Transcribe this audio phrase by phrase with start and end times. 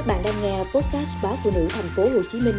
[0.00, 2.54] Các bạn đang nghe podcast báo phụ nữ thành phố Hồ Chí Minh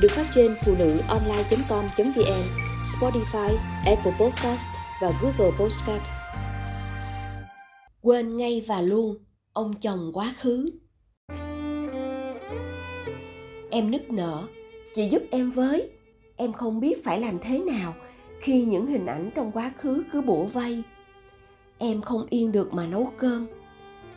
[0.00, 2.42] được phát trên phụ nữ online.com.vn,
[2.82, 4.68] Spotify, Apple Podcast
[5.02, 6.02] và Google Podcast.
[8.02, 9.16] Quên ngay và luôn,
[9.52, 10.70] ông chồng quá khứ.
[13.70, 14.46] Em nức nở,
[14.94, 15.90] chị giúp em với.
[16.36, 17.94] Em không biết phải làm thế nào
[18.40, 20.82] khi những hình ảnh trong quá khứ cứ bủa vây.
[21.78, 23.46] Em không yên được mà nấu cơm,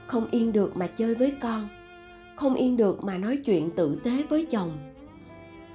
[0.08, 1.70] không yên được mà chơi với con
[2.40, 4.78] không yên được mà nói chuyện tử tế với chồng.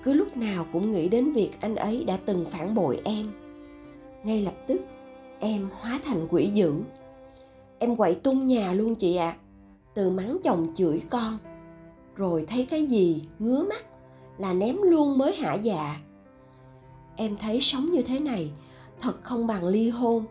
[0.02, 3.32] Cứ lúc nào cũng nghĩ đến việc anh ấy đã từng phản bội em.
[4.24, 4.80] Ngay lập tức,
[5.40, 6.74] em hóa thành quỷ dữ.
[7.78, 9.30] Em quậy tung nhà luôn chị ạ.
[9.30, 9.36] À.
[9.94, 11.38] từ mắng chồng chửi con.
[12.16, 13.84] Rồi thấy cái gì, ngứa mắt,
[14.38, 15.96] là ném luôn mới hả dạ.
[17.16, 18.50] Em thấy sống như thế này,
[19.00, 20.24] thật không bằng ly hôn.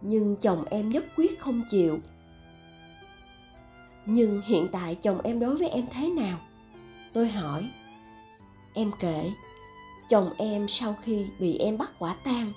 [0.00, 1.98] Nhưng chồng em nhất quyết không chịu
[4.06, 6.38] nhưng hiện tại chồng em đối với em thế nào?
[7.12, 7.70] Tôi hỏi.
[8.74, 9.32] Em kể,
[10.08, 12.52] chồng em sau khi bị em bắt quả tang,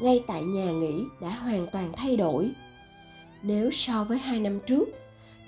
[0.00, 2.50] ngay tại nhà nghỉ đã hoàn toàn thay đổi.
[3.42, 4.88] Nếu so với hai năm trước,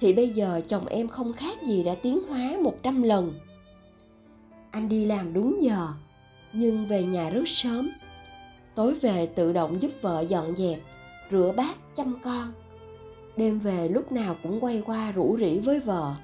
[0.00, 3.34] thì bây giờ chồng em không khác gì đã tiến hóa một trăm lần.
[4.70, 5.88] Anh đi làm đúng giờ,
[6.52, 7.90] nhưng về nhà rất sớm.
[8.74, 10.80] Tối về tự động giúp vợ dọn dẹp,
[11.30, 12.52] rửa bát, chăm con
[13.36, 16.14] đêm về lúc nào cũng quay qua rủ rỉ với vợ.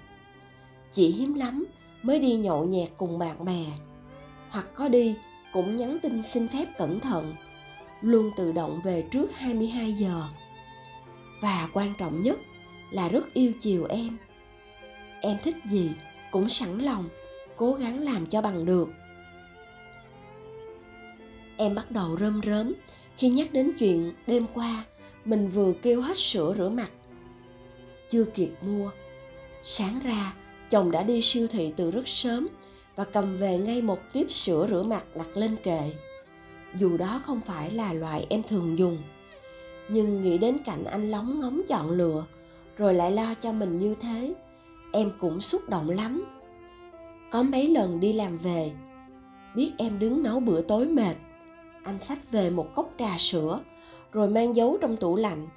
[0.92, 1.64] Chỉ hiếm lắm
[2.02, 3.64] mới đi nhậu nhẹt cùng bạn bè.
[4.50, 5.14] Hoặc có đi,
[5.52, 7.34] cũng nhắn tin xin phép cẩn thận,
[8.00, 10.22] luôn tự động về trước 22 giờ.
[11.40, 12.38] Và quan trọng nhất
[12.90, 14.18] là rất yêu chiều em.
[15.20, 15.90] Em thích gì
[16.30, 17.08] cũng sẵn lòng
[17.56, 18.88] cố gắng làm cho bằng được.
[21.56, 22.72] Em bắt đầu rơm rớm
[23.16, 24.84] khi nhắc đến chuyện đêm qua
[25.24, 26.90] mình vừa kêu hết sữa rửa mặt
[28.12, 28.90] chưa kịp mua.
[29.62, 30.34] Sáng ra,
[30.70, 32.48] chồng đã đi siêu thị từ rất sớm
[32.96, 35.92] và cầm về ngay một tuyếp sữa rửa mặt đặt lên kệ.
[36.78, 38.98] Dù đó không phải là loại em thường dùng,
[39.88, 42.24] nhưng nghĩ đến cảnh anh lóng ngóng chọn lựa,
[42.76, 44.34] rồi lại lo cho mình như thế,
[44.92, 46.24] em cũng xúc động lắm.
[47.30, 48.70] Có mấy lần đi làm về,
[49.54, 51.16] biết em đứng nấu bữa tối mệt,
[51.84, 53.60] anh xách về một cốc trà sữa,
[54.12, 55.48] rồi mang giấu trong tủ lạnh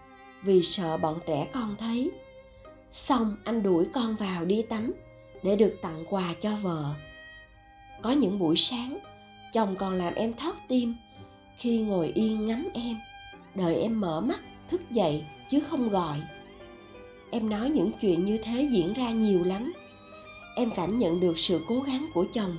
[0.44, 2.12] vì sợ bọn trẻ con thấy
[2.95, 4.94] xong anh đuổi con vào đi tắm,
[5.44, 6.83] để được tặng quà cho vợ.
[8.01, 9.00] Có những buổi sáng,
[9.53, 10.95] chồng còn làm em thót tim.
[11.57, 12.97] Khi ngồi yên ngắm em,
[13.56, 16.22] đợi em mở mắt, thức dậy chứ không gọi.
[17.31, 19.73] Em nói những chuyện như thế diễn ra nhiều lắm.
[20.56, 22.57] Em cảm nhận được sự cố gắng của chồng.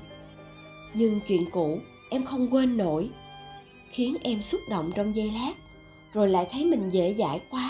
[0.94, 1.78] Nhưng chuyện cũ,
[2.10, 3.10] em không quên nổi.
[3.90, 5.52] Khiến em xúc động trong giây lát,
[6.12, 7.65] rồi lại thấy mình dễ dãi quá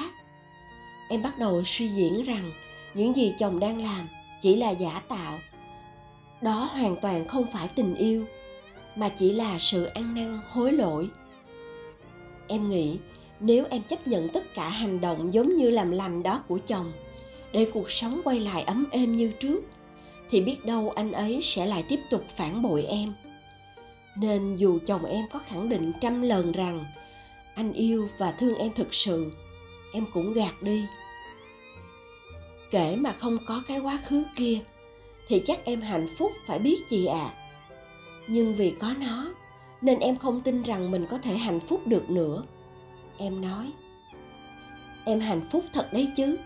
[1.09, 2.53] em bắt đầu suy diễn rằng
[2.94, 4.09] những gì chồng đang làm
[4.41, 5.39] chỉ là giả tạo.
[6.43, 8.25] Đó hoàn toàn không phải tình yêu,
[8.97, 11.09] mà chỉ là sự ăn năn, hối lỗi.
[12.49, 12.99] Em nghĩ
[13.41, 16.93] nếu em chấp nhận tất cả hành động giống như làm lành đó của chồng
[17.53, 19.61] để cuộc sống quay lại ấm êm như trước,
[20.31, 23.12] thì biết đâu anh ấy sẽ lại tiếp tục phản bội em.
[24.16, 26.84] Nên dù chồng em có khẳng định trăm lần rằng
[27.55, 29.33] anh yêu và thương em thực sự
[29.97, 30.87] em cũng gạt đi.
[32.71, 34.61] Kể mà không có cái quá khứ kia,
[35.29, 37.19] thì chắc em hạnh phúc, phải biết chị ạ.
[37.19, 37.34] À.
[38.29, 39.29] nhưng vì có nó,
[39.81, 42.43] nên em không tin rằng mình có thể hạnh phúc được nữa.
[43.19, 43.73] Em nói,
[45.05, 46.37] em hạnh phúc thật đấy chứ.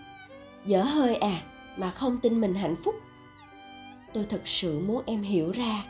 [0.67, 1.43] Dở hơi à
[1.77, 2.95] mà không tin mình hạnh phúc.
[4.13, 5.85] Tôi thật sự muốn em hiểu ra,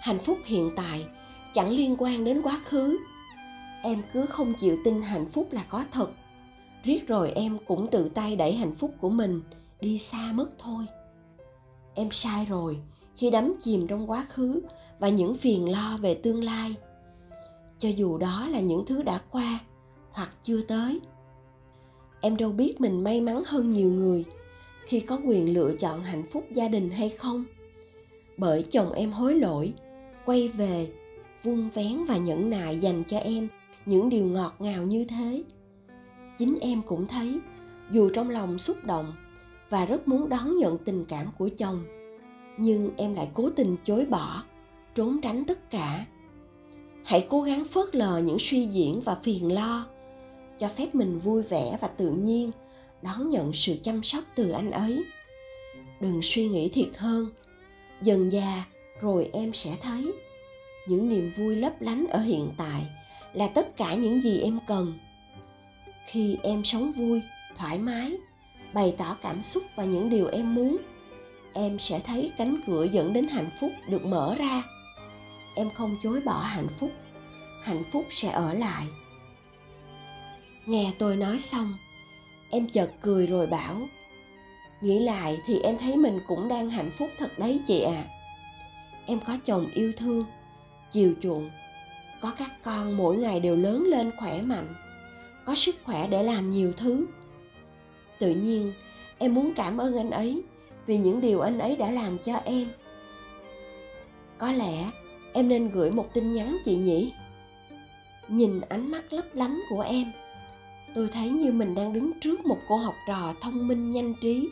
[0.00, 1.06] hạnh phúc hiện tại
[1.54, 2.98] chẳng liên quan đến quá khứ.
[3.82, 6.10] Em cứ không chịu tin hạnh phúc là có thật
[6.84, 9.42] riết rồi em cũng tự tay đẩy hạnh phúc của mình
[9.80, 10.86] đi xa mất thôi.
[11.94, 12.78] Em sai rồi,
[13.16, 14.62] khi đắm chìm trong quá khứ
[14.98, 16.74] và những phiền lo về tương lai.
[17.78, 19.58] Cho dù đó là những thứ đã qua
[20.10, 21.00] hoặc chưa tới.
[22.20, 24.24] Em đâu biết mình may mắn hơn nhiều người
[24.86, 27.44] khi có quyền lựa chọn hạnh phúc gia đình hay không.
[28.36, 29.72] Bởi chồng em hối lỗi,
[30.24, 30.92] quay về
[31.42, 33.48] vung vén và nhẫn nại dành cho em
[33.86, 35.42] những điều ngọt ngào như thế
[36.40, 37.40] chính em cũng thấy,
[37.90, 39.12] dù trong lòng xúc động
[39.70, 41.84] và rất muốn đón nhận tình cảm của chồng,
[42.58, 44.42] nhưng em lại cố tình chối bỏ,
[44.94, 46.06] trốn tránh tất cả.
[47.04, 49.86] Hãy cố gắng phớt lờ những suy diễn và phiền lo,
[50.58, 52.50] cho phép mình vui vẻ và tự nhiên
[53.02, 55.04] đón nhận sự chăm sóc từ anh ấy.
[56.00, 57.26] Đừng suy nghĩ thiệt hơn,
[58.02, 58.64] dần già
[59.00, 60.12] rồi em sẽ thấy,
[60.88, 62.86] những niềm vui lấp lánh ở hiện tại
[63.32, 64.98] là tất cả những gì em cần
[66.06, 67.22] khi em sống vui,
[67.56, 68.16] thoải mái,
[68.72, 70.76] bày tỏ cảm xúc và những điều em muốn,
[71.52, 74.62] em sẽ thấy cánh cửa dẫn đến hạnh phúc được mở ra.
[75.54, 76.90] Em không chối bỏ hạnh phúc
[77.62, 78.86] hạnh phúc sẽ ở lại.
[80.66, 81.74] Nghe tôi nói xong,
[82.50, 83.88] em chợt cười rồi bảo,
[84.80, 87.92] nghĩ lại thì em thấy mình cũng đang hạnh phúc thật đấy chị ạ.
[87.92, 88.10] À.
[89.06, 90.24] em có chồng yêu thương,
[90.90, 91.50] chiều chuộng,
[92.20, 94.74] có các con mỗi ngày đều lớn lên khỏe mạnh
[95.46, 97.06] có sức khỏe để làm nhiều thứ.
[98.18, 98.72] Tự nhiên,
[99.18, 100.42] em muốn cảm ơn anh ấy
[100.86, 102.68] vì những điều anh ấy đã làm cho em.
[104.38, 104.90] Có lẽ
[105.32, 107.12] em nên gửi một tin nhắn chị nhỉ
[108.30, 110.12] nhìn ánh mắt lấp lánh của em,
[110.94, 114.48] tôi thấy như mình đang đứng trước một cô học trò thông minh nhanh trí.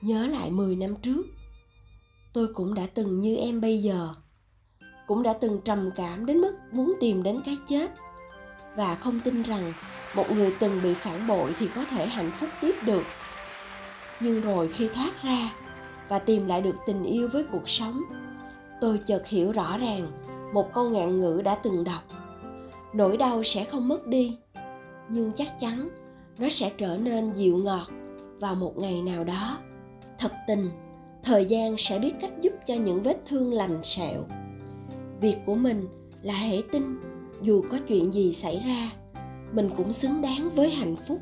[0.00, 1.26] Nhớ lại 10 năm trước,
[2.32, 4.14] tôi cũng đã từng như em bây giờ,
[5.06, 7.90] cũng đã từng trầm cảm đến mức muốn tìm đến cái chết
[8.76, 9.72] và không tin rằng
[10.14, 13.02] một người từng bị phản bội thì có thể hạnh phúc tiếp được.
[14.20, 15.52] Nhưng rồi khi thoát ra
[16.08, 18.02] và tìm lại được tình yêu với cuộc sống,
[18.80, 20.12] tôi chợt hiểu rõ ràng
[20.52, 22.02] một câu ngạn ngữ đã từng đọc.
[22.92, 24.38] Nỗi đau sẽ không mất đi,
[25.08, 25.88] nhưng chắc chắn
[26.38, 27.88] nó sẽ trở nên dịu ngọt
[28.40, 29.58] vào một ngày nào đó.
[30.18, 30.70] Thật tình,
[31.22, 34.24] thời gian sẽ biết cách giúp cho những vết thương lành sẹo.
[35.20, 35.88] Việc của mình
[36.22, 37.00] là hãy tin
[37.42, 38.90] dù có chuyện gì xảy ra
[39.52, 41.18] mình cũng xứng đáng với hạnh phúc.